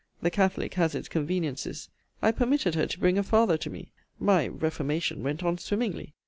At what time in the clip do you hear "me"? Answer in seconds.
3.69-3.91